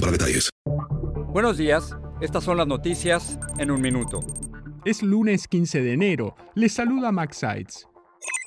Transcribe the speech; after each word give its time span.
para 0.00 0.12
detalles. 0.12 0.50
Buenos 1.32 1.58
días, 1.58 1.94
estas 2.20 2.44
son 2.44 2.56
las 2.56 2.66
noticias 2.66 3.38
en 3.58 3.70
un 3.70 3.80
minuto. 3.80 4.20
Es 4.84 5.02
lunes 5.02 5.46
15 5.46 5.82
de 5.82 5.92
enero. 5.92 6.36
Les 6.54 6.72
saluda 6.72 7.12
Max 7.12 7.38
Sides. 7.38 7.86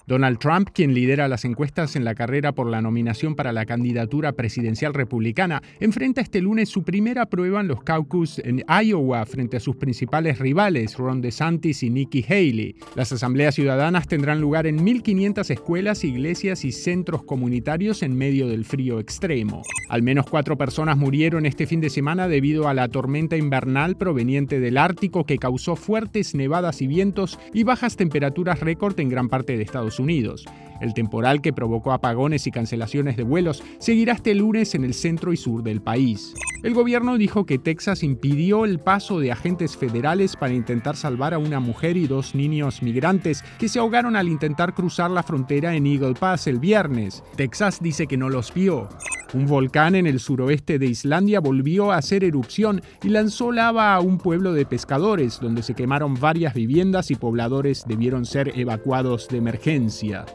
Donald 0.07 0.39
Trump, 0.39 0.69
quien 0.73 0.93
lidera 0.93 1.27
las 1.27 1.45
encuestas 1.45 1.95
en 1.95 2.03
la 2.03 2.15
carrera 2.15 2.51
por 2.53 2.67
la 2.67 2.81
nominación 2.81 3.35
para 3.35 3.53
la 3.53 3.65
candidatura 3.65 4.33
presidencial 4.33 4.93
republicana, 4.93 5.61
enfrenta 5.79 6.21
este 6.21 6.41
lunes 6.41 6.69
su 6.69 6.83
primera 6.83 7.27
prueba 7.27 7.61
en 7.61 7.67
los 7.67 7.83
caucus 7.83 8.39
en 8.39 8.63
Iowa 8.67 9.25
frente 9.25 9.57
a 9.57 9.59
sus 9.59 9.75
principales 9.75 10.39
rivales, 10.39 10.97
Ron 10.97 11.21
DeSantis 11.21 11.83
y 11.83 11.89
Nikki 11.89 12.25
Haley. 12.27 12.75
Las 12.95 13.11
asambleas 13.11 13.55
ciudadanas 13.55 14.07
tendrán 14.07 14.41
lugar 14.41 14.67
en 14.67 14.79
1.500 14.79 15.49
escuelas, 15.49 16.03
iglesias 16.03 16.65
y 16.65 16.71
centros 16.71 17.23
comunitarios 17.23 18.03
en 18.03 18.15
medio 18.15 18.47
del 18.47 18.65
frío 18.65 18.99
extremo. 18.99 19.61
Al 19.89 20.03
menos 20.03 20.25
cuatro 20.29 20.57
personas 20.57 20.97
murieron 20.97 21.45
este 21.45 21.67
fin 21.67 21.81
de 21.81 21.89
semana 21.89 22.27
debido 22.27 22.67
a 22.67 22.73
la 22.73 22.87
tormenta 22.87 23.35
invernal 23.37 23.97
proveniente 23.97 24.59
del 24.59 24.77
Ártico 24.77 25.25
que 25.25 25.37
causó 25.37 25.75
fuertes 25.75 26.33
nevadas 26.33 26.81
y 26.81 26.87
vientos 26.87 27.39
y 27.53 27.63
bajas 27.63 27.97
temperaturas 27.97 28.61
récord 28.61 28.99
en 28.99 29.09
gran 29.09 29.29
parte 29.29 29.57
de 29.57 29.63
Estados 29.63 29.90
Unidos. 29.99 30.45
El 30.81 30.93
temporal 30.95 31.41
que 31.41 31.53
provocó 31.53 31.91
apagones 31.91 32.47
y 32.47 32.51
cancelaciones 32.51 33.15
de 33.15 33.23
vuelos 33.23 33.63
seguirá 33.79 34.13
este 34.13 34.33
lunes 34.33 34.73
en 34.73 34.83
el 34.83 34.95
centro 34.95 35.31
y 35.31 35.37
sur 35.37 35.61
del 35.61 35.81
país. 35.81 36.33
El 36.63 36.73
gobierno 36.73 37.17
dijo 37.17 37.45
que 37.45 37.57
Texas 37.57 38.03
impidió 38.03 38.65
el 38.65 38.79
paso 38.79 39.19
de 39.19 39.31
agentes 39.31 39.77
federales 39.77 40.35
para 40.35 40.53
intentar 40.53 40.95
salvar 40.95 41.33
a 41.33 41.39
una 41.39 41.59
mujer 41.59 41.97
y 41.97 42.07
dos 42.07 42.35
niños 42.35 42.83
migrantes 42.83 43.43
que 43.59 43.69
se 43.69 43.79
ahogaron 43.79 44.15
al 44.15 44.27
intentar 44.27 44.73
cruzar 44.73 45.09
la 45.11 45.23
frontera 45.23 45.75
en 45.75 45.87
Eagle 45.87 46.13
Pass 46.13 46.47
el 46.47 46.59
viernes. 46.59 47.23
Texas 47.35 47.79
dice 47.81 48.07
que 48.07 48.17
no 48.17 48.29
los 48.29 48.53
vio. 48.53 48.89
Un 49.33 49.45
volcán 49.45 49.95
en 49.95 50.07
el 50.07 50.19
suroeste 50.19 50.77
de 50.77 50.87
Islandia 50.87 51.39
volvió 51.39 51.91
a 51.91 51.97
hacer 51.97 52.23
erupción 52.23 52.81
y 53.01 53.09
lanzó 53.09 53.51
lava 53.51 53.95
a 53.95 54.01
un 54.01 54.17
pueblo 54.17 54.51
de 54.51 54.65
pescadores, 54.65 55.39
donde 55.39 55.63
se 55.63 55.73
quemaron 55.73 56.15
varias 56.15 56.53
viviendas 56.53 57.11
y 57.11 57.15
pobladores 57.15 57.85
debieron 57.87 58.25
ser 58.25 58.51
evacuados 58.59 59.29
de 59.29 59.37
emergencia. 59.37 60.25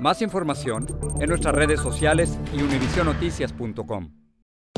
Más 0.00 0.20
información 0.22 0.86
en 1.20 1.28
nuestras 1.28 1.54
redes 1.54 1.78
sociales 1.78 2.38
y 2.52 2.62
univisionoticias.com. 2.62 4.23